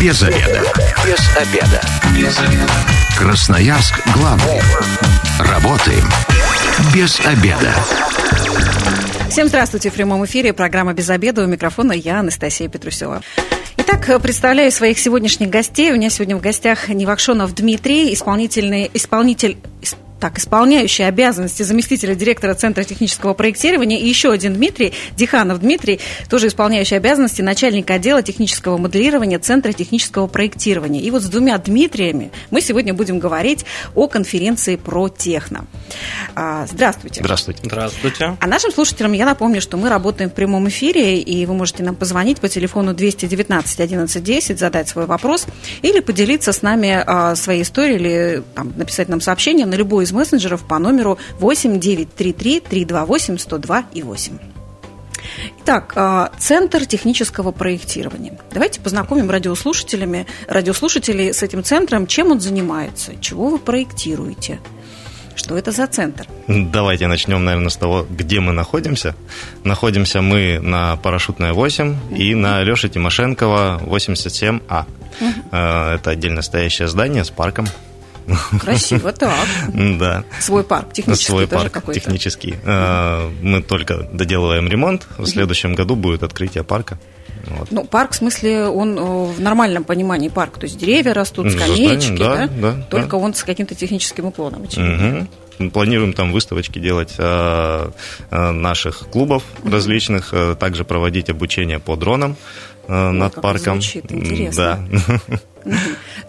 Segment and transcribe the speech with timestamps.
[0.00, 0.62] Без обеда.
[1.04, 1.82] Без обеда.
[2.16, 2.72] Без обеда.
[3.18, 4.62] Красноярск главный.
[5.38, 6.04] Работаем
[6.94, 7.74] без обеда.
[9.28, 9.90] Всем здравствуйте.
[9.90, 11.44] В прямом эфире программа «Без обеда».
[11.44, 13.20] У микрофона я, Анастасия Петрусева.
[13.76, 15.90] Итак, представляю своих сегодняшних гостей.
[15.92, 19.58] У меня сегодня в гостях Невакшонов Дмитрий, исполнительный, исполнитель
[20.20, 25.98] так, исполняющий обязанности заместителя директора Центра технического проектирования, и еще один Дмитрий, Диханов Дмитрий,
[26.28, 31.00] тоже исполняющий обязанности начальника отдела технического моделирования Центра технического проектирования.
[31.00, 33.64] И вот с двумя Дмитриями мы сегодня будем говорить
[33.94, 35.64] о конференции про техно.
[36.34, 37.22] А, здравствуйте.
[37.22, 37.62] Здравствуйте.
[37.64, 38.36] Здравствуйте.
[38.38, 41.96] А нашим слушателям я напомню, что мы работаем в прямом эфире, и вы можете нам
[41.96, 45.46] позвонить по телефону 219 11 10, задать свой вопрос
[45.80, 50.09] или поделиться с нами а, своей историей, или там, написать нам сообщение на любой из
[50.10, 54.38] из мессенджеров по номеру 8933 328 102 и 8.
[55.60, 58.38] Итак, а, Центр технического проектирования.
[58.52, 64.60] Давайте познакомим радиослушателями, радиослушателей с этим центром, чем он занимается, чего вы проектируете.
[65.36, 66.26] Что это за центр?
[66.48, 69.14] Давайте начнем, наверное, с того, где мы находимся.
[69.64, 74.84] Находимся мы на Парашютная 8 и на Леши Тимошенкова 87А.
[75.50, 77.66] Это отдельно стоящее здание с парком.
[78.60, 79.46] Красиво, так.
[79.74, 80.24] Да.
[80.40, 82.56] Свой парк, технический Свой парк технический.
[82.64, 85.06] А, мы только доделываем ремонт.
[85.18, 86.98] В следующем году будет открытие парка.
[87.46, 87.70] Вот.
[87.70, 90.58] Ну, парк, в смысле, он э, в нормальном понимании парк.
[90.58, 92.48] То есть деревья растут, скамеечки, да, да?
[92.48, 93.16] да, Только да.
[93.16, 95.26] он с каким-то техническим уклоном, очевидно.
[95.58, 95.70] Угу.
[95.70, 97.90] Планируем там выставочки делать э,
[98.30, 102.36] э, наших клубов различных, э, также проводить обучение по дронам
[102.90, 103.80] э, над как парком.
[103.80, 104.86] звучит интересно.
[104.90, 105.18] Да.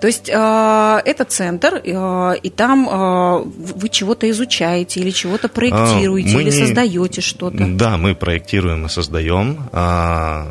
[0.01, 3.43] То есть э, это центр, э, и там э,
[3.79, 7.65] вы чего-то изучаете или чего-то проектируете, А, мы или не- создаете что-то.
[7.67, 9.69] Да, мы проектируем и создаем.
[9.71, 10.47] А,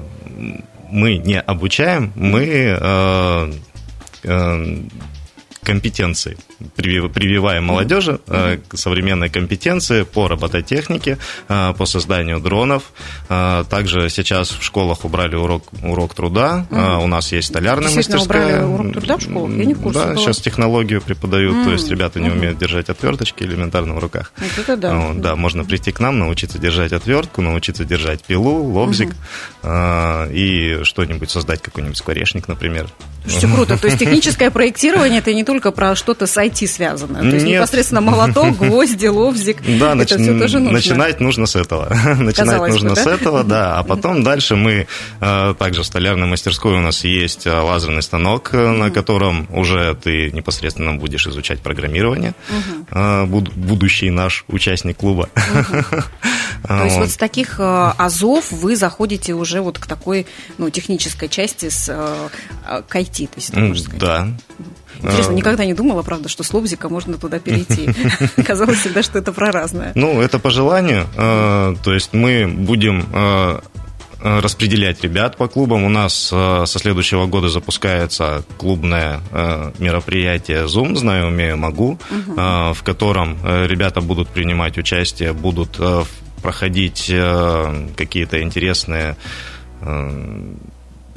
[0.92, 2.42] Мы не обучаем, мы
[2.80, 3.52] э,
[4.24, 4.76] э,
[5.62, 6.36] компетенции
[6.76, 11.18] прививаем молодежи, э, современные компетенции по робототехнике,
[11.48, 12.92] э, по созданию дронов.
[13.28, 16.66] Э, Также сейчас в школах убрали урок, урок труда.
[16.70, 18.62] У нас есть столярная мастерская.
[18.62, 19.56] убрали урок труда в школах?
[19.56, 20.16] Я не в курсе Да, была.
[20.16, 24.32] сейчас технологию преподают, то есть ребята не умеют держать отверточки элементарно в руках.
[24.38, 25.10] Вот это да.
[25.14, 29.14] Да, можно прийти к нам, научиться держать отвертку, научиться держать пилу, лобзик
[29.64, 32.88] и что-нибудь создать, какой-нибудь скворечник, например.
[33.22, 33.78] Слушайте, круто.
[33.78, 37.22] То есть техническое проектирование это не только про что-то с IT связанное.
[37.22, 37.58] То есть Нет.
[37.58, 39.58] непосредственно молоток, гвозди, лобзик.
[39.80, 40.72] Да, это все тоже нужно.
[40.72, 41.88] начинать нужно с этого.
[42.18, 43.78] начинать нужно с этого, да.
[43.78, 44.86] А потом дальше мы
[45.20, 49.94] э, также в столярной мастерской у нас есть э, лазерный станок, э, на котором уже
[49.94, 52.34] ты непосредственно будешь изучать программирование.
[52.90, 55.28] Буд- будущий наш участник клуба.
[56.68, 57.10] То есть Вот.
[57.10, 60.26] с таких азов вы заходите уже вот к такой
[60.58, 61.86] ну, технической части с
[62.88, 63.88] к IT, то есть.
[63.98, 64.28] Да.
[65.02, 67.88] Интересно, Э, никогда не думала, правда, что с лобзика можно туда перейти.
[68.42, 69.92] Казалось всегда, что это про разное.
[69.94, 71.06] Ну, это по желанию.
[71.16, 73.60] Э, То есть мы будем э,
[74.22, 75.84] э, распределять ребят по клубам.
[75.84, 79.20] У нас со следующего года запускается клубное
[79.78, 85.80] мероприятие Zoom «Знаю, умею, могу», в котором ребята будут принимать участие, будут
[86.42, 87.12] проходить
[87.96, 89.16] какие-то интересные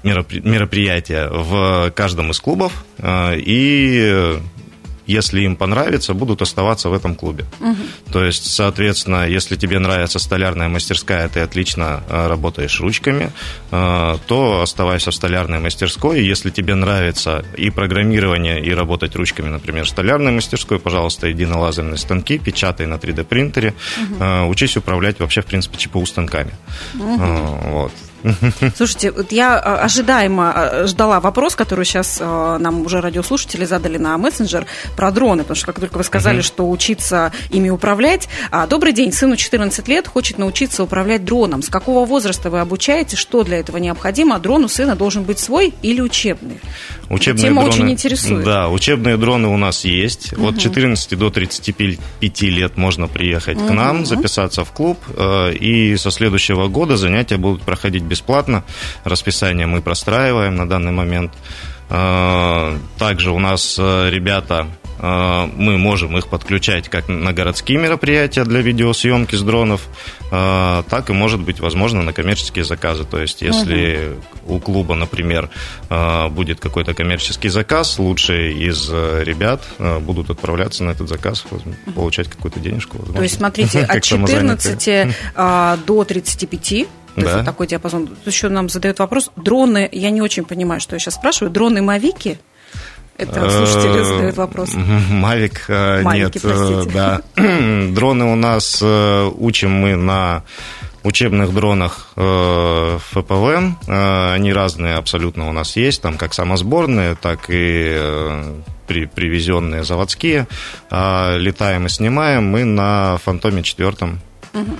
[0.03, 4.37] мероприятия в каждом из клубов, э, и
[5.07, 7.45] если им понравится, будут оставаться в этом клубе.
[8.11, 13.31] То есть, соответственно, если тебе нравится столярная мастерская, ты отлично э, работаешь ручками,
[13.71, 16.23] э, то оставайся в столярной мастерской.
[16.23, 21.59] Если тебе нравится и программирование, и работать ручками, например, в столярной мастерской, пожалуйста, иди на
[21.59, 23.73] лазерные станки, печатай на 3D принтере,
[24.19, 26.53] э, учись управлять вообще, в принципе, ЧПУ станками.
[26.95, 27.91] Э, Вот.
[28.77, 35.11] Слушайте, вот я ожидаемо ждала вопрос, который сейчас нам уже радиослушатели задали на мессенджер про
[35.11, 38.27] дроны, потому что как только вы сказали, что учиться ими управлять.
[38.51, 41.61] А, Добрый день, сыну 14 лет, хочет научиться управлять дроном.
[41.61, 44.39] С какого возраста вы обучаете, что для этого необходимо?
[44.39, 46.59] Дрон у сына должен быть свой или учебный?
[47.09, 48.45] Учебные Тема дроны, очень интересует.
[48.45, 50.33] Да, учебные дроны у нас есть.
[50.33, 56.11] От 14 до 35 лет можно приехать к нам, записаться в клуб, э, и со
[56.11, 58.63] следующего года занятия будут проходить бесплатно.
[59.03, 61.33] Расписание мы простраиваем на данный момент.
[61.89, 64.67] Э, Также у нас э, ребята
[64.99, 69.87] мы можем их подключать как на городские мероприятия для видеосъемки с дронов,
[70.31, 73.03] э, так и, может быть, возможно, на коммерческие заказы.
[73.03, 75.49] То есть, если у клуба, например,
[75.89, 81.43] э, будет какой-то коммерческий заказ, лучшие из э, ребят э, будут отправляться на этот заказ,
[81.95, 82.97] получать какую-то денежку.
[82.97, 83.17] возможно.
[83.17, 84.77] То есть, смотрите, от Как самозанятые.
[84.77, 87.21] 14 а, до 35 То да.
[87.21, 88.09] есть вот такой диапазон.
[88.25, 89.31] Еще нам задают вопрос.
[89.35, 91.51] Дроны, я не очень понимаю, что я сейчас спрашиваю.
[91.51, 92.39] Дроны Мавики?
[93.17, 94.71] Это слушатели э, задают вопрос.
[94.73, 96.35] Мавик э, нет.
[96.41, 96.91] Простите.
[96.91, 97.21] Да.
[97.35, 100.43] Дроны у нас учим мы на
[101.03, 103.87] учебных дронах э, ФПВ.
[103.87, 108.53] Э, они разные абсолютно у нас есть, там как самосборные, так и э,
[108.87, 110.47] при, привезенные заводские.
[110.89, 114.21] Э, летаем и снимаем мы на Фантоме четвертом.
[114.53, 114.77] Угу.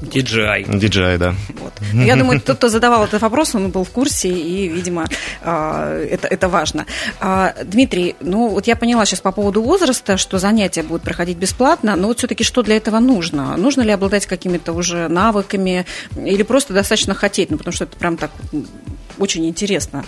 [0.00, 0.66] DJI.
[0.66, 1.34] DJI, да.
[1.60, 1.72] Вот.
[1.92, 5.06] Я думаю, тот, кто задавал этот вопрос, он был в курсе, и, видимо,
[5.42, 6.86] а, это, это важно.
[7.20, 11.96] А, Дмитрий, ну вот я поняла сейчас по поводу возраста, что занятия будут проходить бесплатно,
[11.96, 13.56] но вот все-таки что для этого нужно?
[13.56, 15.86] Нужно ли обладать какими-то уже навыками
[16.16, 17.50] или просто достаточно хотеть?
[17.50, 18.30] Ну, потому что это прям так
[19.18, 20.04] очень интересно.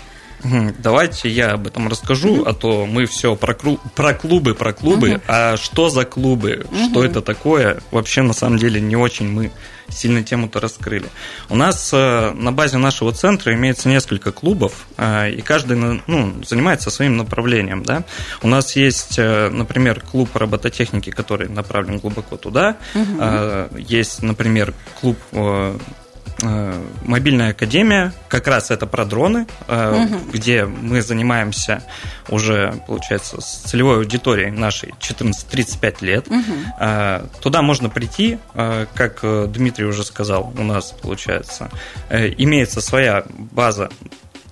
[0.78, 5.20] Давайте я об этом расскажу, а то мы все про, про клубы, про клубы.
[5.26, 6.66] А что за клубы?
[6.90, 7.80] Что это такое?
[7.90, 9.52] Вообще, на самом деле, не очень мы
[9.88, 11.08] сильно тему-то раскрыли.
[11.50, 16.90] У нас э, на базе нашего центра имеется несколько клубов, э, и каждый ну, занимается
[16.90, 17.82] своим направлением.
[17.82, 18.04] Да?
[18.42, 22.78] У нас есть, э, например, клуб робототехники, который направлен глубоко туда.
[22.94, 23.78] Угу.
[23.78, 25.78] Есть, например, клуб Э,
[26.42, 30.18] мобильная академия, как раз это про дроны, угу.
[30.32, 31.82] где мы занимаемся
[32.28, 36.28] уже, получается, с целевой аудиторией нашей 14-35 лет.
[36.28, 37.28] Угу.
[37.40, 41.70] Туда можно прийти, как Дмитрий уже сказал, у нас, получается,
[42.10, 43.88] имеется своя база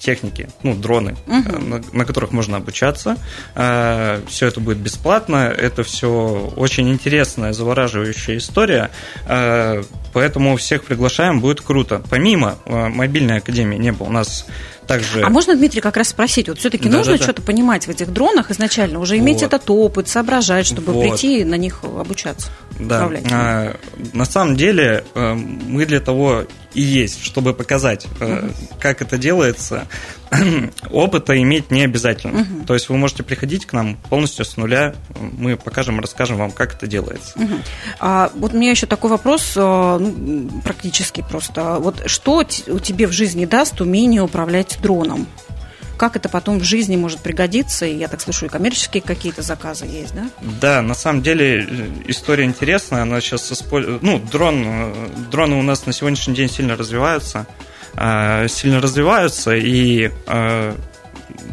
[0.01, 1.59] техники, ну, дроны, угу.
[1.59, 3.17] на, на которых можно обучаться.
[3.55, 5.55] Э, все это будет бесплатно.
[5.57, 8.91] Это все очень интересная, завораживающая история.
[9.27, 9.83] Э,
[10.13, 12.03] поэтому всех приглашаем, будет круто.
[12.11, 14.47] Помимо мобильной академии не было у нас
[14.87, 15.23] также...
[15.23, 17.25] А можно, Дмитрий, как раз спросить, вот все-таки да, нужно да, да.
[17.25, 19.53] что-то понимать в этих дронах изначально, уже иметь вот.
[19.53, 21.03] этот опыт, соображать, чтобы вот.
[21.03, 22.49] прийти на них обучаться?
[22.81, 23.09] Да.
[23.31, 23.77] А,
[24.13, 26.45] на самом деле мы для того
[26.75, 28.53] и есть, чтобы показать, угу.
[28.79, 29.87] как это делается.
[30.91, 32.43] Опыта иметь не обязательно.
[32.43, 32.67] Угу.
[32.67, 36.75] То есть вы можете приходить к нам полностью с нуля, мы покажем, расскажем вам, как
[36.75, 37.39] это делается.
[37.39, 37.55] Угу.
[37.99, 41.79] А, вот у меня еще такой вопрос, э, ну, практически просто.
[41.81, 45.27] Вот что у тебе в жизни даст умение управлять дроном?
[46.01, 49.85] Как это потом в жизни может пригодиться, и я так слышу, и коммерческие какие-то заказы
[49.85, 50.31] есть, да?
[50.59, 51.69] Да, на самом деле
[52.07, 54.95] история интересная, она сейчас использует, ну, дрон,
[55.31, 57.47] дроны у нас на сегодняшний день сильно развиваются,
[57.97, 60.11] а, сильно развиваются, и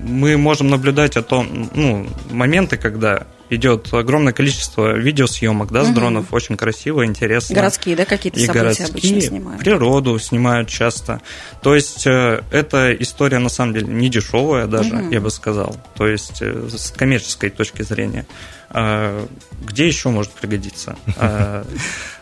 [0.04, 5.96] мы можем наблюдать о том, ну, моменты, когда идет огромное количество видеосъемок, да, с угу.
[5.96, 7.56] дронов, очень красиво, интересно.
[7.56, 9.60] Городские, да, какие-то события городские, обычно снимают?
[9.62, 11.22] природу снимают часто.
[11.62, 15.12] То есть э, эта история, на самом деле, не дешевая даже, угу.
[15.12, 18.26] я бы сказал, то есть э, с коммерческой точки зрения.
[18.70, 19.26] А,
[19.62, 20.96] где еще может пригодиться?
[21.18, 21.64] А,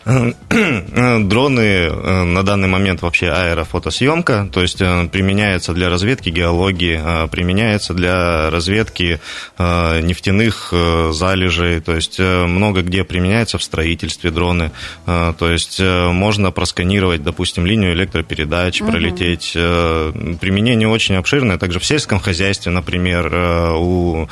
[0.06, 7.26] Дроны э, на данный момент вообще аэрофотосъемка, то есть э, применяется для разведки геологии, э,
[7.28, 9.20] применяется для разведки
[9.58, 10.72] нефтяных
[11.10, 14.70] залежей, то есть много где применяется в строительстве дроны,
[15.04, 18.90] то есть можно просканировать, допустим, линию электропередач, угу.
[18.90, 19.52] пролететь.
[19.52, 23.32] Применение очень обширное, также в сельском хозяйстве, например,
[23.76, 24.28] у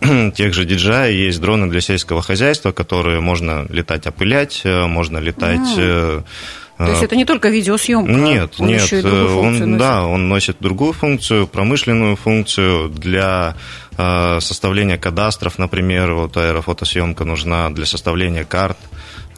[0.34, 5.76] тех же DJI есть дроны для сельского хозяйства, которые можно летать опылять, э, можно летать...
[5.76, 6.24] Mm.
[6.78, 8.12] То есть это не только видеосъемка?
[8.12, 9.78] Нет, он нет, еще и он, носит.
[9.78, 13.56] да, он носит другую функцию, промышленную функцию для
[13.96, 18.76] составления кадастров, например, вот аэрофотосъемка нужна для составления карт.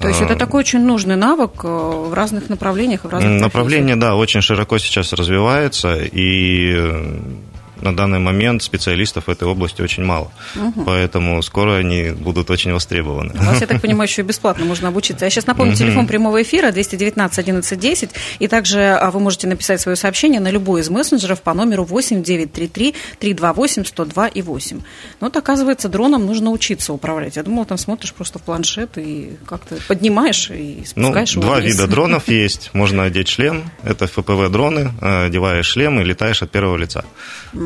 [0.00, 4.42] То есть это такой очень нужный навык в разных направлениях, в разных Направление, да, очень
[4.42, 6.92] широко сейчас развивается, и
[7.80, 10.30] на данный момент специалистов в этой области очень мало.
[10.56, 10.84] Угу.
[10.84, 13.34] Поэтому скоро они будут очень востребованы.
[13.34, 15.24] У вас, я так понимаю, еще и бесплатно можно обучиться.
[15.24, 15.78] Я сейчас напомню, угу.
[15.78, 18.10] телефон прямого эфира 219 11 10.
[18.38, 22.22] И также а, вы можете написать свое сообщение на любой из мессенджеров по номеру 8
[22.22, 24.76] 933 328 102 и 8.
[25.20, 27.36] Но вот, оказывается, дроном нужно учиться управлять.
[27.36, 31.60] Я думала, там смотришь просто в планшет и как-то поднимаешь и спускаешь ну, его Два
[31.60, 31.74] вниз.
[31.74, 32.70] вида дронов есть.
[32.72, 33.70] Можно одеть шлем.
[33.82, 34.92] Это ФПВ-дроны.
[35.26, 37.04] Одеваешь шлем и летаешь от первого лица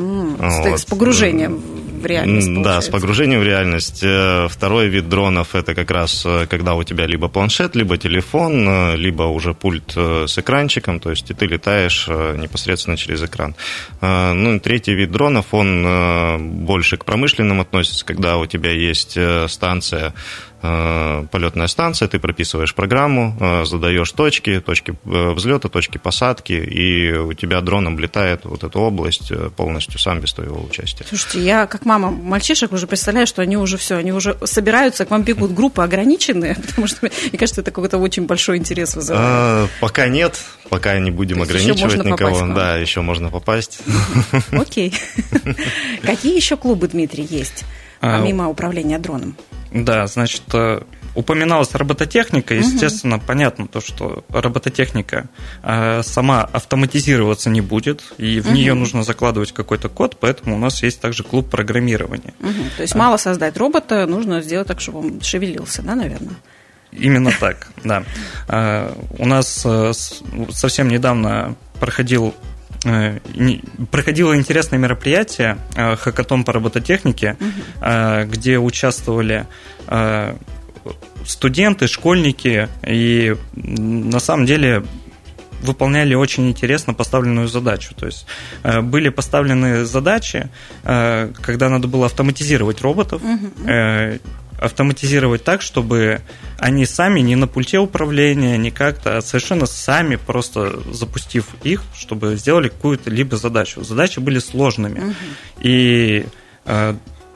[0.02, 0.80] вот.
[0.80, 1.62] С погружением
[2.02, 2.48] в реальность.
[2.48, 2.88] Да, получается.
[2.88, 4.00] с погружением в реальность.
[4.02, 8.66] Э, второй вид дронов это как раз э, когда у тебя либо планшет, либо телефон,
[8.68, 13.54] э, либо уже пульт с экранчиком, то есть и ты летаешь непосредственно через экран.
[14.00, 19.16] Ну и третий вид дронов, он больше к промышленным относится, когда у тебя есть
[19.48, 20.14] станция
[20.62, 27.32] полетная станция, ты прописываешь программу, э, задаешь точки, точки э, взлета, точки посадки, и у
[27.32, 31.04] тебя дрон облетает вот эту область полностью сам без твоего участия.
[31.08, 35.10] Слушайте, я как мама мальчишек уже представляю, что они уже все, они уже собираются, к
[35.10, 39.26] вам бегут группы ограниченные, потому что, мне кажется, это какой-то очень большой интерес вызывает.
[39.26, 40.38] А, пока нет,
[40.68, 42.46] пока не будем ограничивать никого.
[42.54, 43.80] Да, еще можно попасть.
[44.52, 44.94] Окей.
[46.02, 47.64] Какие еще клубы, Дмитрий, есть,
[48.00, 49.36] а, помимо управления дроном?
[49.74, 50.82] Да, значит, э,
[51.14, 53.24] упоминалась робототехника, естественно, угу.
[53.26, 55.28] понятно то, что робототехника
[55.62, 58.54] э, сама автоматизироваться не будет, и в угу.
[58.54, 62.34] нее нужно закладывать какой-то код, поэтому у нас есть также клуб программирования.
[62.40, 62.62] Угу.
[62.76, 62.98] То есть а.
[62.98, 66.36] мало создать робота, нужно сделать так, чтобы он шевелился, да, наверное?
[66.92, 68.04] Именно так, да.
[68.48, 69.92] А, у нас э,
[70.50, 72.51] совсем недавно проходил э,
[73.90, 78.28] проходило интересное мероприятие э, хакатон по робототехнике, угу.
[78.28, 79.46] где участвовали
[81.24, 84.82] студенты, школьники, и на самом деле
[85.62, 87.94] выполняли очень интересно поставленную задачу.
[87.94, 88.26] То есть
[88.62, 90.48] э, были поставлены задачи,
[90.82, 94.18] э, когда надо было автоматизировать роботов, угу.
[94.62, 96.20] Автоматизировать так, чтобы
[96.58, 102.36] они сами не на пульте управления, не как-то, а совершенно сами, просто запустив их, чтобы
[102.36, 103.82] сделали какую-то либо задачу.
[103.82, 105.00] Задачи были сложными.
[105.00, 105.14] Угу.
[105.60, 106.26] И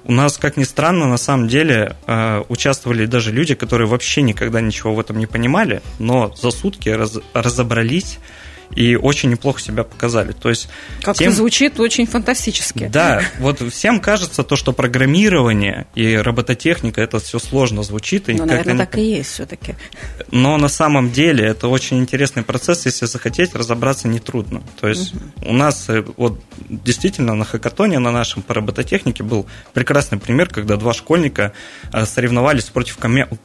[0.08, 4.60] у нас, как ни странно, на самом деле э, участвовали даже люди, которые вообще никогда
[4.60, 8.18] ничего в этом не понимали, но за сутки раз, разобрались
[8.74, 10.32] и очень неплохо себя показали.
[10.32, 10.68] То есть
[11.02, 11.32] как тем...
[11.32, 12.88] звучит очень фантастически.
[12.92, 18.28] Да, вот всем кажется то, что программирование и робототехника это все сложно звучит.
[18.28, 19.74] И ну, наверное, так и есть все-таки.
[20.30, 24.62] Но на самом деле это очень интересный процесс, если захотеть, разобраться нетрудно.
[24.80, 25.50] То есть угу.
[25.50, 30.76] у нас э, вот действительно на хакатоне на нашем по робототехнике был прекрасный пример, когда
[30.76, 31.52] два школьника
[31.92, 32.98] э, соревновались против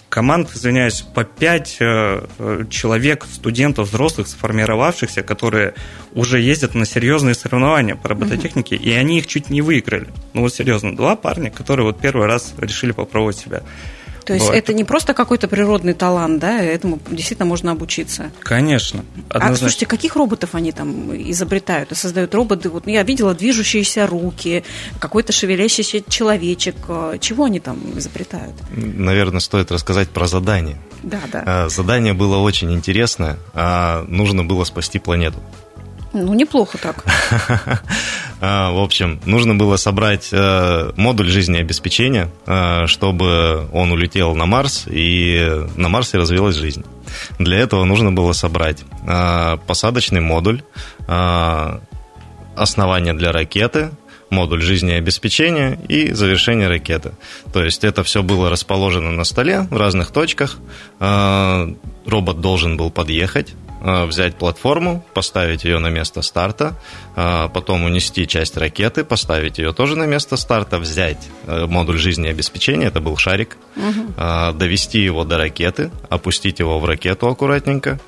[0.10, 5.74] команд, извиняюсь, по пять э, человек, студентов, взрослых, сформировавших оставшихся, которые
[6.14, 8.84] уже ездят на серьезные соревнования по робототехнике, mm-hmm.
[8.84, 10.08] и они их чуть не выиграли.
[10.34, 13.64] Ну вот серьезно, два парня, которые вот первый раз решили попробовать себя.
[14.26, 14.64] То есть Бывает.
[14.64, 18.32] это не просто какой-то природный талант, да, этому действительно можно обучиться.
[18.42, 19.04] Конечно.
[19.30, 19.54] А однозначно.
[19.54, 22.70] А слушайте, каких роботов они там изобретают и создают роботы?
[22.70, 24.64] Вот я видела движущиеся руки,
[25.00, 26.76] какой-то шевелящийся человечек.
[27.20, 28.56] Чего они там изобретают?
[28.72, 30.78] Наверное, стоит рассказать про задание.
[31.04, 31.44] Да, да.
[31.46, 33.38] А, задание было очень интересное.
[33.54, 35.40] А, нужно было спасти планету.
[36.14, 37.06] Ну, неплохо так.
[38.44, 44.88] А, в общем, нужно было собрать э, модуль жизнеобеспечения, э, чтобы он улетел на Марс,
[44.88, 46.84] и на Марсе развилась жизнь.
[47.38, 50.64] Для этого нужно было собрать э, посадочный модуль,
[52.56, 53.92] основание для ракеты,
[54.32, 57.12] модуль жизнеобеспечения и завершение ракеты.
[57.54, 60.58] То есть это все было расположено на столе в разных точках.
[61.00, 66.76] Робот должен был подъехать, взять платформу, поставить ее на место старта,
[67.16, 72.88] э, потом унести часть ракеты, поставить ее тоже на место старта, взять э, модуль жизнеобеспечения,
[72.88, 74.14] это был шарик, угу.
[74.54, 78.00] довести его до ракеты, опустить его в ракету аккуратненько,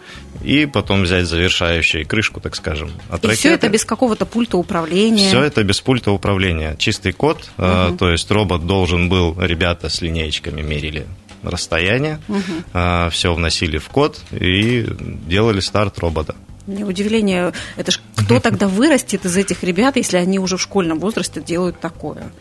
[0.44, 3.40] и потом взять завершающую крышку, так скажем, от и ракеты.
[3.40, 5.28] все это без какого-то пульта управления?
[5.28, 6.76] Все это без пульта управления.
[6.78, 7.98] Чистый код, угу.
[7.98, 11.06] то есть робот должен был, ребята с линеечками мерили
[11.44, 12.42] расстояние, угу.
[12.74, 14.86] А, все вносили в код и
[15.28, 16.36] делали старт робота.
[16.66, 21.00] Мне удивление, это ж кто тогда вырастет из этих ребят, если они уже в школьном
[21.00, 22.32] возрасте делают такое?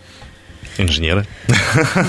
[0.78, 1.26] Инженеры.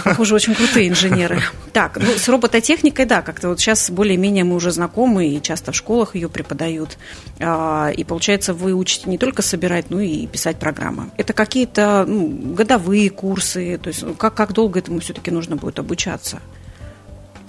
[0.06, 1.42] Похоже, очень крутые инженеры.
[1.74, 5.76] Так, ну, с робототехникой, да, как-то вот сейчас более-менее мы уже знакомы, и часто в
[5.76, 7.00] школах ее преподают.
[7.40, 11.10] А, и получается, вы учите не только собирать, но и писать программы.
[11.18, 16.42] Это какие-то ну, годовые курсы, то есть как, как долго этому все-таки нужно будет обучаться?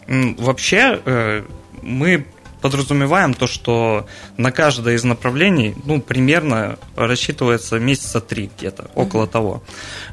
[0.06, 1.44] Вообще, э,
[1.82, 2.26] мы
[2.60, 4.06] подразумеваем то, что
[4.38, 9.62] на каждое из направлений, ну, примерно рассчитывается месяца три где-то, около того.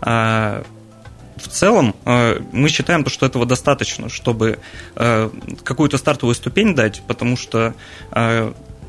[0.02, 0.64] А,
[1.38, 4.60] в целом э, мы считаем, что этого достаточно, чтобы
[4.96, 5.30] э,
[5.64, 7.74] какую-то стартовую ступень дать, потому что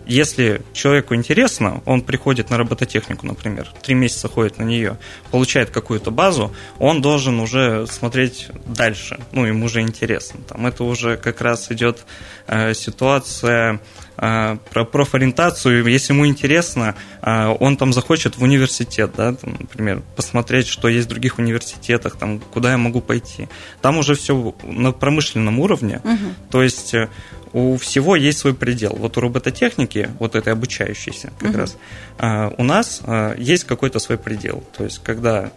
[0.06, 4.98] если человеку интересно, он приходит на робототехнику, например, три месяца ходит на нее,
[5.30, 10.40] получает какую-то базу, он должен уже смотреть дальше, ну, ему уже интересно.
[10.48, 12.04] Там это уже как раз идет
[12.46, 13.80] э, ситуация
[14.22, 20.68] про профориентацию, если ему интересно, э, он там захочет в университет, да, там, например, посмотреть,
[20.68, 23.48] что есть в других университетах, там, куда я могу пойти.
[23.80, 26.34] Там уже все на промышленном уровне, угу.
[26.50, 27.08] то есть э,
[27.52, 28.94] у всего есть свой предел.
[28.96, 31.58] Вот у робототехники, вот этой обучающейся как угу.
[31.58, 31.76] раз,
[32.18, 34.62] а, у нас а, есть какой-то свой предел.
[34.76, 35.50] То есть, когда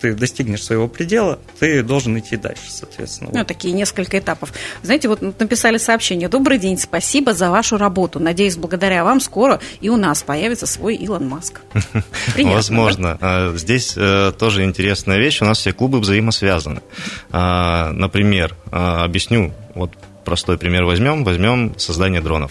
[0.00, 3.30] ты достигнешь своего предела, ты должен идти дальше, соответственно.
[3.32, 3.46] Ну, вот.
[3.46, 4.52] такие несколько этапов.
[4.82, 6.28] Знаете, вот написали сообщение.
[6.28, 8.20] Добрый день, спасибо за вашу работу.
[8.20, 11.60] Надеюсь, благодаря вам скоро и у нас появится свой Илон Маск.
[12.36, 13.18] Возможно.
[13.20, 13.56] Да?
[13.56, 15.42] Здесь э, тоже интересная вещь.
[15.42, 16.82] У нас все клубы взаимосвязаны.
[17.30, 19.92] А, например, объясню, вот
[20.26, 22.50] простой пример возьмем, возьмем создание дронов.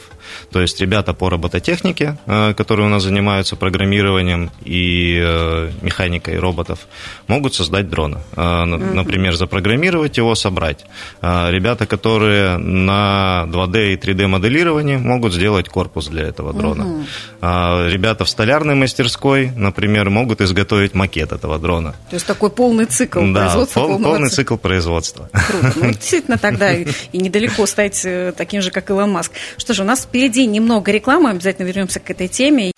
[0.51, 6.79] То есть ребята по робототехнике, э, которые у нас занимаются программированием и э, механикой роботов,
[7.27, 8.22] могут создать дрона.
[8.36, 10.86] Например, запрограммировать его, собрать.
[11.22, 17.05] Ребята, которые на 2D и 3D моделировании, могут сделать корпус для этого дрона.
[17.41, 21.96] Ребята в столярной мастерской, например, могут изготовить макет этого дрона.
[22.10, 23.79] То есть такой полный цикл да, производства.
[23.82, 25.29] Пол, полный цикл производства.
[25.34, 25.74] Круто.
[25.75, 29.31] Ну, действительно, тогда и недалеко стать э, таким же, как Илон Маск.
[29.57, 32.72] Что же, у нас впереди немного рекламы, обязательно вернемся к этой теме.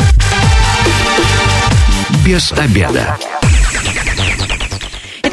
[2.26, 3.18] Без обеда.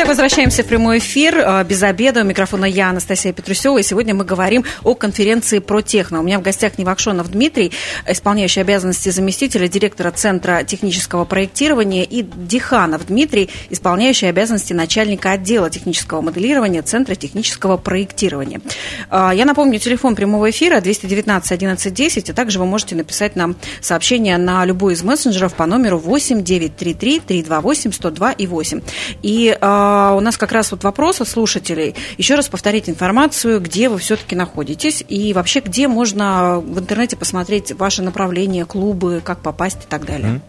[0.04, 1.42] Итак, возвращаемся в прямой эфир.
[1.42, 2.20] А, без обеда.
[2.20, 3.78] У микрофона я, Анастасия Петрусева.
[3.78, 6.20] И сегодня мы говорим о конференции про техно.
[6.20, 7.73] У меня в гостях Невакшонов Дмитрий,
[8.06, 16.20] исполняющий обязанности заместителя директора Центра технического проектирования, и Диханов Дмитрий, исполняющий обязанности начальника отдела технического
[16.20, 18.61] моделирования Центра технического проектирования.
[19.08, 23.56] А, я напомню, телефон прямого эфира 219 11 10, а также вы можете написать нам
[23.80, 28.80] сообщение на любой из мессенджеров по номеру 8 933 328 102 и 8.
[29.23, 31.94] И а, у нас как раз вот вопрос от слушателей.
[32.18, 37.72] Еще раз повторить информацию, где вы все-таки находитесь и вообще где можно в интернете посмотреть
[37.72, 40.40] ваше направление, клубы, как попасть и так далее.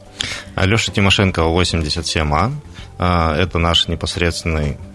[0.56, 2.52] Алеша Тимошенко, 87А.
[2.98, 4.78] А, это наш непосредственный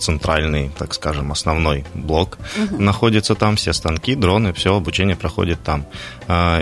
[0.00, 2.38] центральный, так скажем, основной блок.
[2.56, 2.82] Угу.
[2.82, 5.86] Находится там все станки, дроны, все обучение проходит там.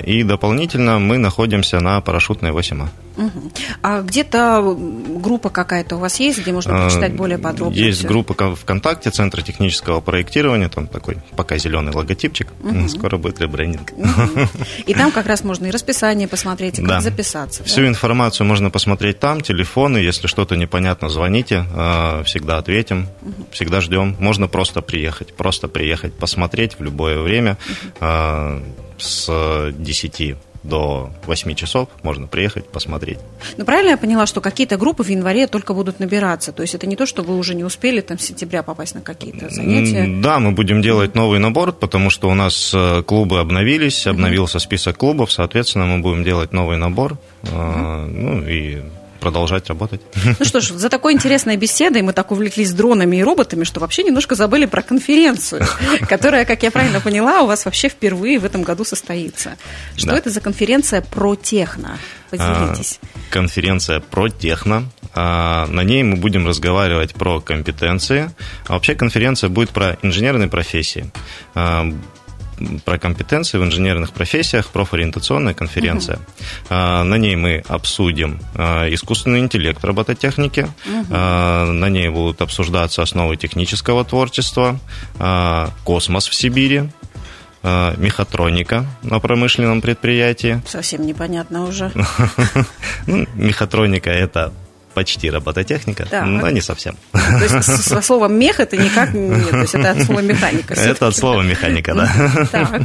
[0.04, 2.88] И дополнительно мы находимся на парашютной 8А.
[3.16, 3.50] Угу.
[3.83, 7.76] А где-то группа какая-то у вас есть, где можно прочитать а, более подробно?
[7.76, 8.09] Есть все?
[8.09, 12.88] группа ВКонтакте Центра технического проектирования, там такой пока зеленый логотипчик, угу.
[12.88, 13.92] скоро будет ребрендинг.
[13.92, 14.49] Угу.
[14.87, 17.00] И там как раз можно и расписание посмотреть, и как да.
[17.00, 17.64] записаться.
[17.64, 17.88] Всю да?
[17.88, 21.64] информацию можно посмотреть там, телефоны, если что-то непонятно, звоните,
[22.25, 23.46] всегда ответим, угу.
[23.52, 24.16] всегда ждем.
[24.18, 27.56] Можно просто приехать, просто приехать, посмотреть в любое время
[28.00, 28.62] угу.
[28.99, 33.18] с 10 до 8 часов можно приехать, посмотреть.
[33.56, 36.50] Ну, правильно я поняла, что какие-то группы в январе только будут набираться?
[36.50, 39.00] То есть это не то, что вы уже не успели там с сентября попасть на
[39.00, 40.20] какие-то занятия?
[40.20, 44.96] Да, мы будем делать новый набор, потому что у нас э, клубы обновились, обновился список
[44.96, 47.16] клубов, соответственно, мы будем делать новый набор.
[47.44, 48.07] Uh-huh.
[48.07, 48.83] Ну и
[49.27, 50.01] продолжать работать.
[50.39, 54.05] Ну что ж, за такой интересной беседой мы так увлеклись дронами и роботами, что вообще
[54.05, 55.67] немножко забыли про конференцию,
[56.09, 59.57] которая, как я правильно поняла, у вас вообще впервые в этом году состоится.
[59.97, 60.19] Что да.
[60.19, 61.99] это за конференция про техно?
[62.31, 63.01] Поделитесь.
[63.03, 64.85] А, конференция про техно.
[65.12, 68.31] А, на ней мы будем разговаривать про компетенции.
[68.69, 71.11] А вообще конференция будет про инженерные профессии.
[72.85, 76.16] Про компетенции в инженерных профессиях, профориентационная конференция.
[76.16, 76.75] Угу.
[76.75, 80.69] На ней мы обсудим а, искусственный интеллект робототехники.
[80.87, 81.14] Угу.
[81.14, 84.79] На ней будут обсуждаться основы технического творчества,
[85.85, 86.88] космос в Сибири,
[87.62, 90.62] мехатроника на промышленном предприятии.
[90.66, 91.92] Совсем непонятно уже.
[93.07, 94.53] Ну, мехатроника– это
[94.96, 96.24] почти робототехника, да.
[96.24, 96.96] но не совсем.
[97.12, 99.42] То есть со словом мех это никак не...
[99.42, 100.72] То есть это от слова механика.
[100.72, 102.46] Это от слова механика, да.
[102.50, 102.82] Так.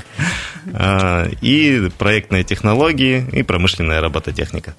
[0.74, 4.74] А, и проектные технологии, и промышленная робототехника.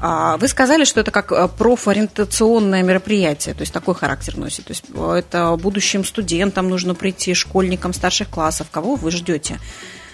[0.00, 4.66] А вы сказали, что это как э, профориентационное мероприятие, то есть такой характер носит.
[4.66, 8.66] То есть э, это будущим студентам нужно прийти, школьникам старших классов.
[8.70, 9.58] Кого вы ждете?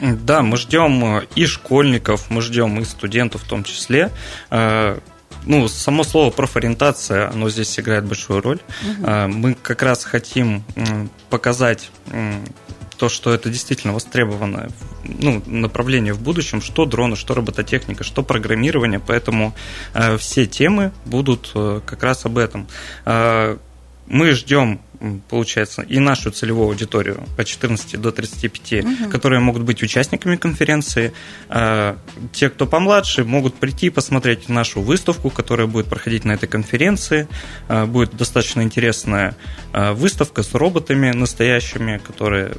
[0.01, 4.11] Да, мы ждем э, и школьников, мы ждем и студентов в том числе
[5.45, 8.61] ну, само слово профориентация, оно здесь играет большую роль.
[8.83, 9.11] Угу.
[9.29, 10.65] Мы как раз хотим
[11.31, 11.91] показать
[13.03, 14.71] то, что это действительно востребованное
[15.03, 19.55] ну, направление в будущем, что дроны, что робототехника, что программирование, поэтому
[19.93, 22.69] э, все темы будут э, как раз об этом.
[23.05, 23.57] Э,
[24.07, 24.81] мы ждем
[25.29, 29.11] получается, и нашу целевую аудиторию от 14 до 35, угу.
[29.11, 31.13] которые могут быть участниками конференции.
[31.49, 31.97] А,
[32.33, 37.29] те, кто помладше, могут прийти посмотреть нашу выставку, которая будет проходить на этой конференции.
[37.69, 39.37] А, будет достаточно интересная
[39.73, 42.53] а, выставка с роботами настоящими, которые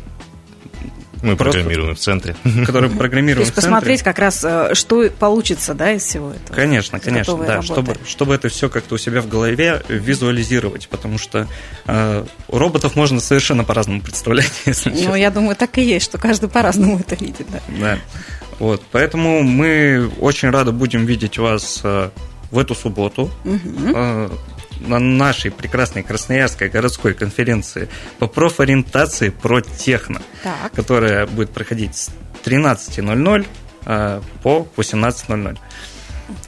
[1.24, 2.36] мы Просто, программируем в центре.
[2.66, 6.54] Который программируем То есть посмотреть как раз, э, что получится да, из всего этого.
[6.54, 11.48] Конечно, конечно, да, чтобы, чтобы это все как-то у себя в голове визуализировать, потому что
[11.88, 15.16] э, роботов можно совершенно по-разному представлять, если Ну, честно.
[15.16, 17.48] я думаю, так и есть, что каждый по-разному это видит.
[17.50, 17.60] Да.
[17.80, 18.00] да.
[18.60, 22.10] Вот, поэтому мы очень рады будем видеть вас э,
[22.52, 23.32] в эту субботу.
[23.46, 24.30] Угу
[24.80, 30.72] на нашей прекрасной Красноярской городской конференции по профориентации про техно, так.
[30.74, 32.12] которая будет проходить с
[32.46, 33.48] 13.00
[33.86, 35.58] э, по 18.00.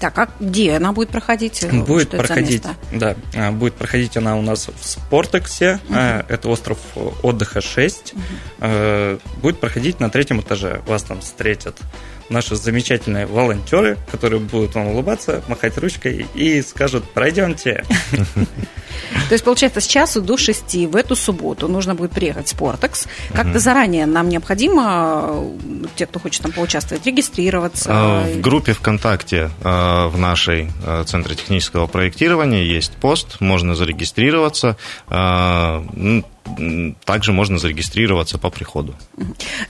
[0.06, 1.66] Так, а где она будет проходить?
[1.72, 5.96] Будет проходить, да, а, будет проходить она у нас в Спортексе, угу.
[5.96, 6.78] это остров
[7.24, 8.14] отдыха 6.
[8.14, 9.20] Угу.
[9.42, 11.76] Будет проходить на третьем этаже, вас там встретят
[12.30, 17.84] наши замечательные волонтеры, которые будут вам улыбаться, махать ручкой и скажут «пройдемте».
[19.30, 23.08] То есть, получается, с часу до шести в эту субботу нужно будет приехать в Спортекс.
[23.34, 25.46] Как-то заранее нам необходимо,
[25.96, 27.90] те, кто хочет там поучаствовать, регистрироваться?
[27.92, 29.50] А, в группе ВКонтакте
[30.08, 32.64] в нашей а, Центре технического проектирования.
[32.64, 34.78] Есть пост, можно зарегистрироваться
[37.06, 38.96] также можно зарегистрироваться по приходу.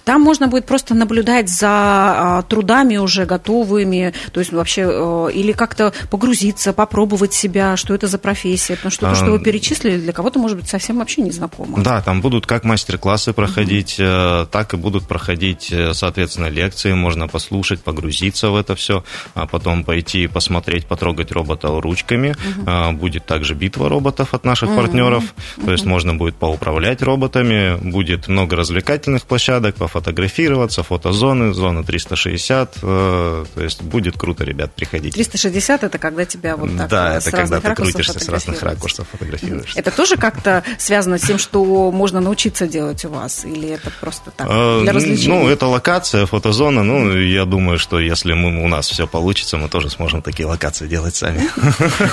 [0.04, 5.52] Там можно будет просто наблюдать за а, трудами уже готовыми, то есть вообще э, или
[5.54, 10.12] как-то погрузиться, попробовать себя, что это за профессия, потому что то, что вы перечислили, для
[10.12, 11.82] кого-то может быть совсем вообще незнакомо.
[11.82, 14.48] Да, там будут как мастер-классы проходить, угу.
[14.52, 19.84] так и будут проходить, э, соответственно, лекции, можно послушать, погрузиться в это все, а потом
[19.84, 22.36] пойти посмотреть, потрогать робота ручками.
[22.60, 22.98] Угу.
[22.98, 25.34] Будет также битва роботов от наших партнеров,
[25.64, 32.78] то есть можно будет поуправлять управлять роботами, будет много развлекательных площадок, пофотографироваться, фотозоны, зона 360,
[32.82, 35.14] э, то есть будет круто, ребят, приходите.
[35.14, 39.78] 360 это когда тебя вот так Да, это когда ты крутишься с разных ракурсов, фотографируешься.
[39.78, 44.32] Это тоже как-то связано с тем, что можно научиться делать у вас, или это просто
[44.32, 45.40] так, э, для развлечения?
[45.40, 49.70] Ну, это локация, фотозона, ну, я думаю, что если мы, у нас все получится, мы
[49.70, 51.48] тоже сможем такие локации делать сами.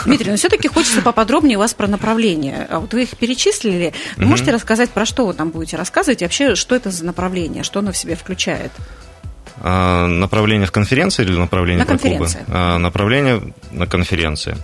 [0.05, 2.67] Дмитрий, но все-таки хочется поподробнее у вас про направление.
[2.69, 6.24] А вот вы их перечислили, может, можете рассказать, про что вы там будете рассказывать, и
[6.24, 8.72] вообще, что это за направление, что оно в себе включает?
[9.64, 12.44] А, направление в конференции или направление на конференции?
[12.48, 14.57] А, направление на конференции.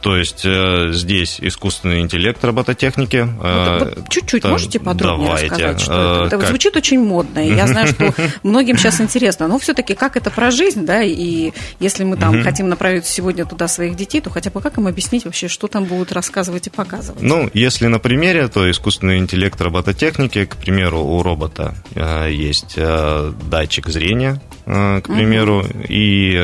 [0.00, 3.28] То есть э, здесь искусственный интеллект робототехники.
[3.42, 5.48] Э, вот, чуть-чуть там, можете подробнее давайте.
[5.48, 6.24] рассказать, что это?
[6.26, 6.48] это как...
[6.48, 10.50] звучит очень модно, и я знаю, что многим сейчас интересно, но все-таки как это про
[10.50, 14.60] жизнь, да, и если мы там хотим направить сегодня туда своих детей, то хотя бы
[14.60, 17.22] как им объяснить вообще, что там будут рассказывать и показывать?
[17.22, 22.78] Ну, если на примере, то искусственный интеллект робототехники, к примеру, у робота э, есть
[23.50, 26.36] датчик зрения, к примеру, и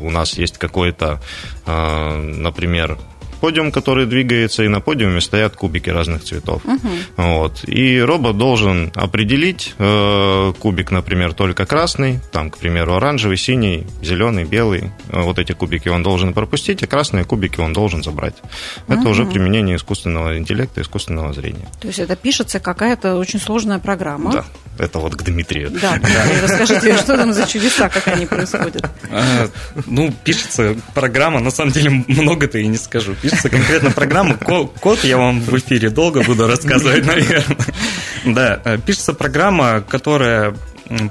[0.00, 1.20] у нас есть какой-то,
[1.66, 2.98] например, например,
[3.40, 6.62] подиум, который двигается, и на подиуме стоят кубики разных цветов.
[6.64, 6.88] Угу.
[7.16, 7.64] Вот.
[7.66, 14.44] И робот должен определить э, кубик, например, только красный, там, к примеру, оранжевый, синий, зеленый,
[14.44, 14.92] белый.
[15.08, 18.36] Э, вот эти кубики он должен пропустить, а красные кубики он должен забрать.
[18.88, 19.10] Это угу.
[19.10, 21.68] уже применение искусственного интеллекта, искусственного зрения.
[21.80, 24.32] То есть это пишется какая-то очень сложная программа.
[24.32, 24.44] Да.
[24.78, 25.70] Это вот к Дмитрию.
[25.70, 25.98] Да,
[26.42, 28.88] расскажите, что там за чудеса, как они происходят?
[29.10, 29.48] А,
[29.86, 33.14] ну, пишется программа, на самом деле много-то и не скажу.
[33.30, 34.36] Пишется конкретно программа.
[34.36, 37.44] Код я вам в эфире долго буду рассказывать, наверное.
[38.24, 40.54] Да, э, пишется программа, которая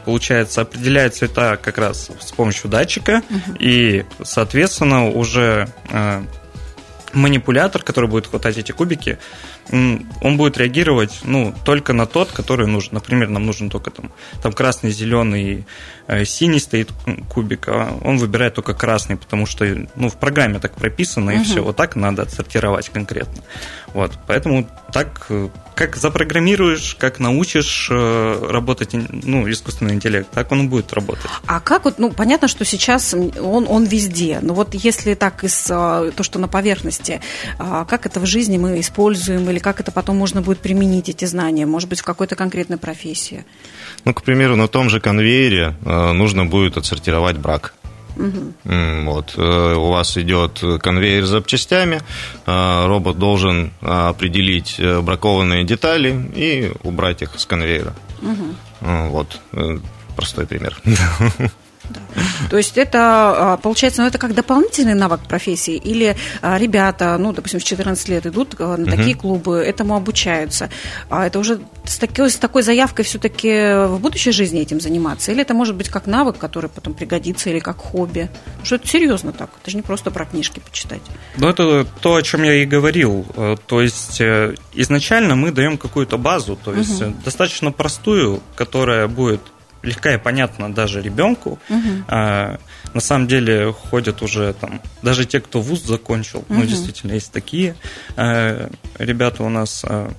[0.03, 3.23] получается, определяет цвета как раз с помощью датчика,
[3.59, 6.23] и, соответственно, уже э,
[7.13, 9.17] манипулятор, который будет хватать эти кубики,
[9.71, 12.93] он будет реагировать ну, только на тот, который нужен.
[12.93, 15.65] Например, нам нужен только там, там красный, зеленый,
[16.07, 16.91] э, синий стоит
[17.29, 21.43] кубик, а он выбирает только красный, потому что ну, в программе так прописано, и угу.
[21.43, 23.43] все, вот так надо отсортировать конкретно.
[23.93, 30.69] Вот, поэтому так, э, как запрограммируешь, как научишь э, работать ну, искусственный интеллект, так он
[30.69, 31.29] будет работать.
[31.45, 35.63] А как вот, ну, понятно, что сейчас он, он везде, но вот если так из
[35.63, 37.21] то, что на поверхности,
[37.59, 41.09] а как это в жизни мы используем или или как это потом можно будет применить,
[41.09, 43.43] эти знания, может быть, в какой-то конкретной профессии?
[44.05, 47.73] Ну, к примеру, на том же конвейере э, нужно будет отсортировать брак.
[48.15, 48.53] Угу.
[49.03, 49.33] Вот.
[49.35, 52.01] Э, у вас идет конвейер с запчастями,
[52.45, 57.93] э, робот должен определить бракованные детали и убрать их с конвейера.
[58.21, 59.09] Угу.
[59.09, 59.41] Вот.
[60.15, 60.81] Простой пример.
[61.89, 61.99] Да.
[62.49, 62.99] То есть это,
[63.53, 65.75] а, получается, ну, это как дополнительный навык профессии?
[65.75, 69.21] Или а, ребята, ну, допустим, в 14 лет идут а, на такие угу.
[69.21, 70.69] клубы, этому обучаются?
[71.09, 75.31] А это уже с такой, с такой заявкой все-таки в будущей жизни этим заниматься?
[75.31, 78.29] Или это может быть как навык, который потом пригодится, или как хобби?
[78.63, 79.49] Что это серьезно так?
[79.61, 81.01] Это же не просто про книжки почитать.
[81.37, 83.25] Ну, это то, о чем я и говорил.
[83.35, 87.15] Э, то есть э, изначально мы даем какую-то базу, то есть угу.
[87.23, 89.41] достаточно простую, которая будет
[89.81, 91.59] легка и понятна даже ребенку.
[91.69, 92.05] Угу.
[92.07, 92.59] А,
[92.93, 96.53] на самом деле ходят уже там, даже те, кто вуз закончил, угу.
[96.55, 97.75] ну, действительно, есть такие
[98.15, 99.83] а, ребята у нас.
[99.87, 100.11] А,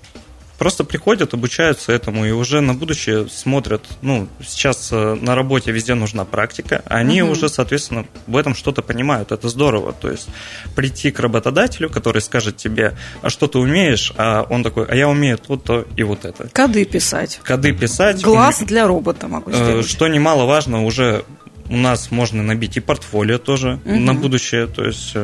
[0.60, 3.82] просто приходят, обучаются этому и уже на будущее смотрят.
[4.02, 7.32] Ну, сейчас э, на работе везде нужна практика, они угу.
[7.32, 9.32] уже, соответственно, в этом что-то понимают.
[9.32, 9.94] Это здорово.
[9.94, 10.28] То есть
[10.76, 15.08] прийти к работодателю, который скажет тебе, а что ты умеешь, а он такой, а я
[15.08, 16.50] умею то-то и вот это.
[16.52, 17.40] Коды писать.
[17.42, 18.22] Коды писать.
[18.22, 19.88] Глаз для робота могу э, сделать.
[19.88, 21.24] Что немаловажно, уже
[21.70, 23.94] у нас можно набить и портфолио тоже угу.
[23.94, 25.16] на будущее, то есть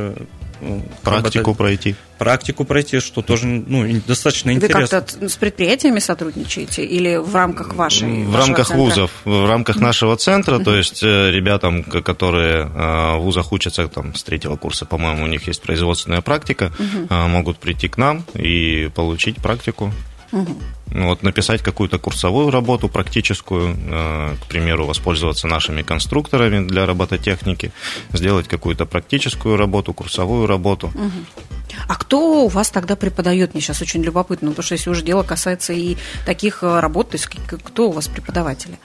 [1.03, 1.95] практику пройти.
[2.19, 4.81] Практику пройти, что тоже ну, достаточно Вы интересно.
[4.81, 8.83] Вы как-то с предприятиями сотрудничаете или в рамках вашей В рамках центра?
[8.83, 14.15] вузов, в рамках нашего центра, то есть э, ребятам, которые э, в вузах учатся там,
[14.15, 16.73] с третьего курса, по-моему, у них есть производственная практика,
[17.11, 19.93] могут прийти к нам и получить практику.
[20.33, 20.57] Угу.
[20.93, 27.73] Вот, написать какую-то курсовую работу практическую, э, к примеру, воспользоваться нашими конструкторами для робототехники,
[28.13, 30.89] сделать какую-то практическую работу, курсовую работу.
[30.89, 31.47] Угу.
[31.89, 33.55] А кто у вас тогда преподает?
[33.55, 37.17] Мне сейчас очень любопытно, потому что если уже дело касается и таких э, работ, то
[37.17, 38.79] есть кто у вас преподаватели?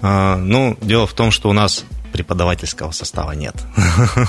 [0.00, 3.54] А, ну, дело в том, что у нас преподавательского состава нет.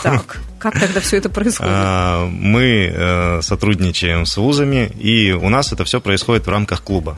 [0.04, 1.72] Так, как тогда все это происходит?
[1.74, 7.18] А, мы э, сотрудничаем с вузами, и у нас это все происходит в рамках клуба.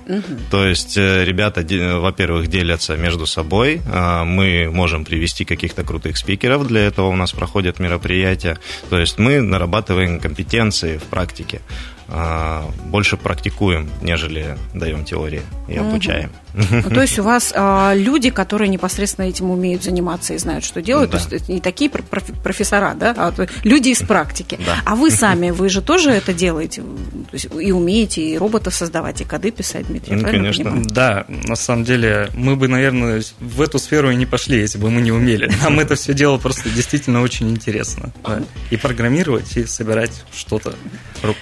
[0.49, 1.65] То есть э, ребята,
[1.99, 7.31] во-первых, делятся между собой, а, мы можем привести каких-то крутых спикеров, для этого у нас
[7.31, 8.57] проходят мероприятия.
[8.89, 11.61] То есть мы нарабатываем компетенции в практике.
[12.13, 16.29] А, больше практикуем, нежели даем теории и обучаем.
[16.53, 20.81] Ну, то есть у вас а, люди, которые непосредственно этим умеют заниматься и знают, что
[20.81, 21.19] делают, да.
[21.19, 24.59] то есть не такие профессора, да, а люди из практики.
[24.65, 24.75] Да.
[24.83, 29.21] А вы сами, вы же тоже это делаете, то есть и умеете и роботов создавать,
[29.21, 30.65] и коды писать, Дмитрий, ну, конечно.
[30.65, 30.85] Понимаю?
[30.89, 34.89] Да, на самом деле мы бы, наверное, в эту сферу и не пошли, если бы
[34.89, 35.49] мы не умели.
[35.61, 38.11] Нам это все дело просто действительно очень интересно.
[38.25, 38.41] Да.
[38.69, 40.75] И программировать, и собирать что-то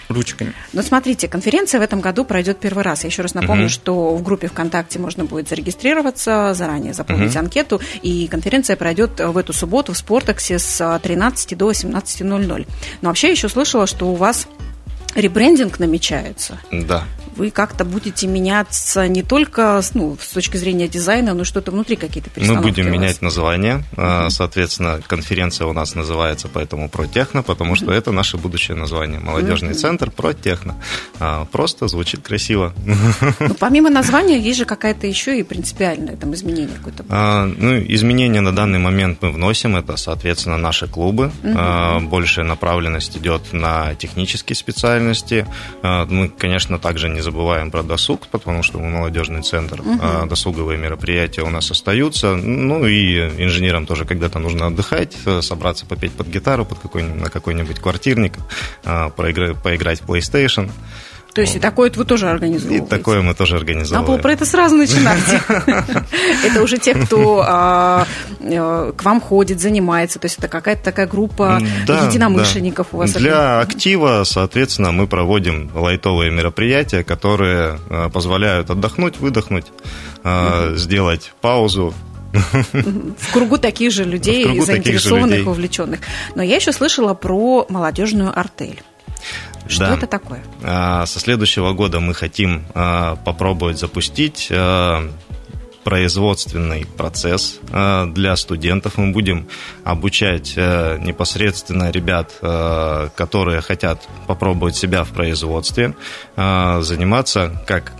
[0.09, 0.53] ручками.
[0.73, 3.03] Ну, смотрите, конференция в этом году пройдет первый раз.
[3.03, 3.69] Я еще раз напомню, угу.
[3.69, 7.39] что в группе ВКонтакте можно будет зарегистрироваться, заранее заполнить угу.
[7.39, 12.67] анкету, и конференция пройдет в эту субботу в Спортексе с 13 до 18.00.
[13.01, 14.47] Но вообще я еще слышала, что у вас
[15.15, 16.59] ребрендинг намечается.
[16.71, 17.03] Да
[17.35, 22.29] вы как-то будете меняться не только ну, с точки зрения дизайна, но что-то внутри какие-то
[22.29, 22.65] перестановки.
[22.65, 23.83] Мы будем менять название.
[23.95, 24.29] Mm-hmm.
[24.29, 27.97] Соответственно, конференция у нас называется поэтому про техно, потому что mm-hmm.
[27.97, 29.19] это наше будущее название.
[29.19, 29.73] Молодежный mm-hmm.
[29.73, 30.75] центр про техно.
[31.19, 32.73] А, просто звучит красиво.
[33.39, 37.05] Ну, помимо названия, есть же какая-то еще и принципиальное там изменение какое-то.
[37.09, 39.75] А, ну, изменения на данный момент мы вносим.
[39.75, 41.31] Это, соответственно, наши клубы.
[41.43, 41.55] Mm-hmm.
[41.57, 45.45] А, большая направленность идет на технические специальности.
[45.81, 49.99] А, мы, конечно, также не забываем про досуг, потому что мы молодежный центр, угу.
[50.01, 52.35] а досуговые мероприятия у нас остаются.
[52.35, 57.29] Ну и инженерам тоже когда-то нужно отдыхать, э, собраться попеть под гитару, под какой на
[57.29, 58.33] какой-нибудь квартирник,
[58.83, 60.71] а, поиграть, поиграть в PlayStation.
[61.33, 62.85] То есть и такое вы тоже организовываете?
[62.85, 64.01] И такое мы тоже организовываем.
[64.01, 65.19] Надо было про это сразу начинать.
[66.43, 68.07] Это уже те, кто а,
[68.39, 70.19] э, к вам ходит, занимается.
[70.19, 73.13] То есть это какая-то такая группа единомышленников у вас.
[73.13, 79.67] Для актива, соответственно, мы проводим лайтовые мероприятия, которые э, позволяют отдохнуть, выдохнуть,
[80.23, 81.93] э, сделать паузу,
[82.31, 85.99] в кругу таких же людей, заинтересованных, вовлеченных.
[86.35, 88.83] Но я еще слышала про молодежную артель.
[89.69, 89.93] Что да.
[89.93, 90.43] это такое?
[90.63, 95.07] А, со следующего года мы хотим а, попробовать запустить а,
[95.83, 98.97] производственный процесс для студентов.
[98.97, 99.47] Мы будем
[99.83, 102.35] обучать непосредственно ребят,
[103.15, 105.95] которые хотят попробовать себя в производстве,
[106.35, 107.93] заниматься как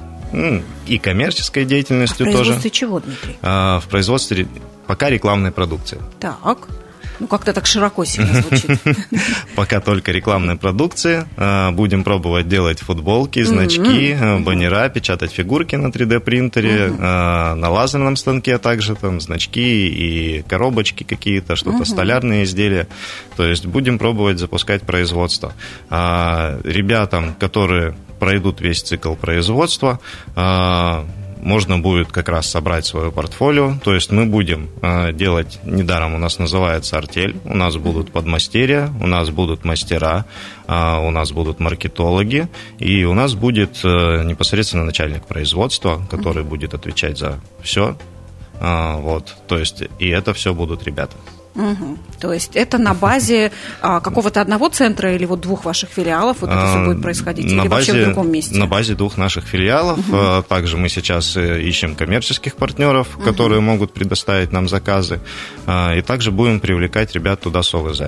[0.86, 2.44] и коммерческой деятельностью а в тоже.
[2.44, 3.38] В производстве чего, Дмитрий?
[3.42, 4.48] В производстве
[4.86, 6.00] пока рекламной продукции.
[6.20, 6.68] Так.
[7.20, 8.80] Ну, как-то так широко сильно звучит.
[9.56, 11.28] Пока только рекламная продукция.
[11.36, 18.16] А, будем пробовать делать футболки, значки, а, баннера, печатать фигурки на 3D-принтере, а, на лазерном
[18.16, 22.88] станке также там значки и коробочки какие-то, что-то столярные изделия.
[23.36, 25.54] То есть будем пробовать запускать производство.
[25.90, 30.00] Ребятам, которые пройдут весь цикл производства,
[31.40, 33.76] можно будет как раз собрать свое портфолио.
[33.84, 38.90] То есть мы будем э, делать, недаром у нас называется артель, у нас будут подмастерья,
[39.02, 40.26] у нас будут мастера,
[40.68, 42.48] э, у нас будут маркетологи,
[42.78, 47.98] и у нас будет э, непосредственно начальник производства, который будет отвечать за все.
[48.62, 51.16] Вот, то есть, и это все будут ребята.
[51.60, 51.98] Угу.
[52.20, 56.50] То есть это на базе а, какого-то одного центра или вот двух ваших филиалов вот
[56.50, 57.46] это все будет происходить?
[57.46, 58.58] На или базе, вообще в другом месте?
[58.58, 60.00] На базе двух наших филиалов.
[60.00, 60.44] Угу.
[60.48, 63.24] Также мы сейчас э, ищем коммерческих партнеров, угу.
[63.24, 65.20] которые могут предоставить нам заказы.
[65.68, 68.02] А, и также будем привлекать ребят туда с ОВЗ.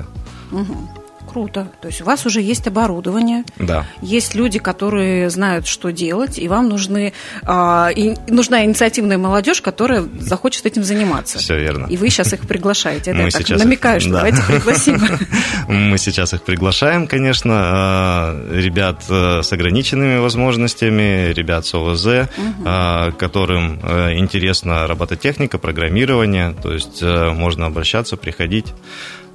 [0.51, 1.00] Угу.
[1.31, 1.67] Круто.
[1.81, 3.85] То есть у вас уже есть оборудование, Да.
[4.01, 7.13] есть люди, которые знают, что делать, и вам нужны,
[7.43, 11.37] а, и нужна инициативная молодежь, которая захочет этим заниматься.
[11.39, 11.85] Все верно.
[11.87, 13.11] И вы сейчас их приглашаете.
[13.11, 14.15] Это Мы я так сейчас их- намекаю, что да.
[14.17, 14.99] давайте пригласим.
[15.69, 23.11] Мы сейчас их приглашаем, конечно, э, ребят э, с ограниченными возможностями, ребят с ОВЗ, э,
[23.17, 28.73] которым э, интересна робототехника, программирование, то есть э, можно обращаться, приходить.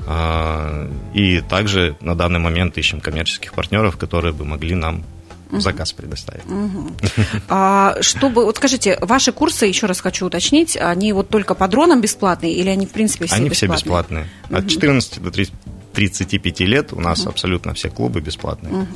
[0.07, 5.05] Э, И также на данный момент ищем коммерческих партнеров, которые бы могли нам
[5.53, 6.43] заказ предоставить.
[7.49, 12.01] А, чтобы, вот скажите, ваши курсы, еще раз хочу уточнить, они вот только по дронам
[12.01, 13.77] бесплатные или они в принципе все Они бесплатные?
[13.77, 14.27] все бесплатные.
[14.51, 15.53] От 14 до 30
[15.97, 18.87] 35 лет у нас абсолютно все клубы бесплатные.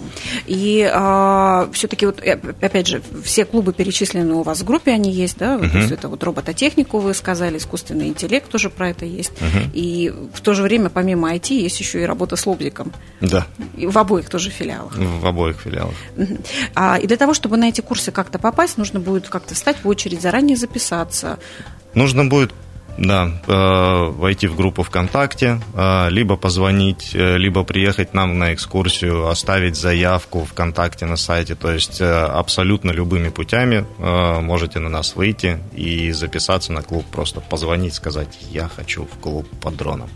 [0.46, 0.84] И
[1.72, 5.58] все-таки вот э, опять же все клубы перечислены у вас в группе, они есть, да?
[5.58, 9.32] То есть это вот робототехнику вы сказали, искусственный интеллект тоже про это есть.
[9.72, 12.92] И в то же время помимо IT есть еще и работа с лобзиком.
[13.20, 14.96] Да, И в обоих тоже филиалах.
[14.96, 15.94] в обоих филиалах.
[16.74, 19.88] А, и для того, чтобы на эти курсы как-то попасть, нужно будет как-то встать в
[19.88, 21.38] очередь, заранее записаться.
[21.94, 22.52] Нужно будет,
[23.00, 29.28] да, э, войти в группу ВКонтакте, э, либо позвонить, э, либо приехать нам на экскурсию,
[29.28, 31.54] оставить заявку ВКонтакте на сайте.
[31.54, 37.06] То есть э, абсолютно любыми путями э, можете на нас выйти и записаться на клуб.
[37.10, 40.10] Просто позвонить, сказать, я хочу в клуб по дронам.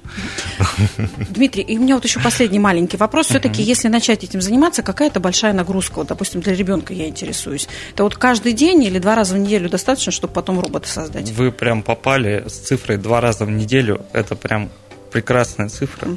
[1.30, 3.26] Дмитрий, и у меня вот еще последний маленький вопрос.
[3.26, 7.66] Все-таки, если начать этим заниматься, какая-то большая нагрузка, вот, допустим, для ребенка я интересуюсь.
[7.94, 11.30] Это вот каждый день или два раза в неделю достаточно, чтобы потом робота создать?
[11.30, 14.04] Вы прям попали с цифрой два раза в неделю.
[14.12, 14.68] Это прям
[15.12, 16.08] прекрасная цифра.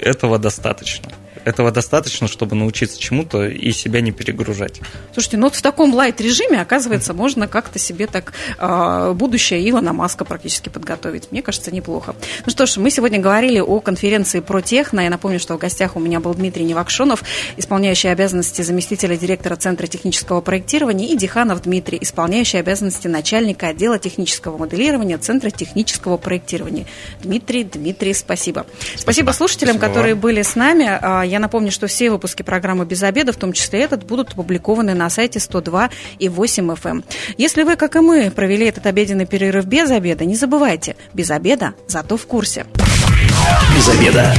[0.00, 1.10] Этого достаточно.
[1.44, 4.80] Этого достаточно, чтобы научиться чему-то и себя не перегружать.
[5.12, 10.24] Слушайте, ну вот в таком лайт-режиме, оказывается, можно как-то себе так а, будущее Илона Маска
[10.24, 11.30] практически подготовить.
[11.30, 12.14] Мне кажется, неплохо.
[12.46, 15.00] Ну что ж, мы сегодня говорили о конференции про техно.
[15.00, 17.22] Я напомню, что в гостях у меня был Дмитрий Невакшонов,
[17.56, 24.58] исполняющий обязанности заместителя директора Центра технического проектирования, и Диханов Дмитрий, исполняющий обязанности начальника отдела технического
[24.58, 26.86] моделирования Центра технического проектирования.
[27.22, 28.66] Дмитрий, Дмитрий, спасибо.
[28.96, 30.22] Спасибо, слушателям, Спасибо которые вам.
[30.22, 30.84] были с нами.
[31.28, 35.10] Я напомню, что все выпуски программы «Без обеда», в том числе этот, будут опубликованы на
[35.10, 36.90] сайте 102 и 8 FM.
[36.90, 37.04] эм.
[37.36, 41.74] Если вы, как и мы, провели этот обеденный перерыв без обеда, не забывайте, без обеда,
[41.86, 42.66] зато в курсе.
[43.76, 44.34] Без обеда.